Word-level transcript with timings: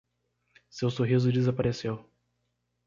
Seu 0.67 0.89
sorriso 0.89 1.29
desapareceu. 1.31 2.03